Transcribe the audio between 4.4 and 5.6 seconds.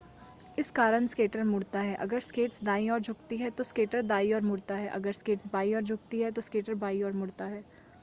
मुड़ता है अगर स्केट्स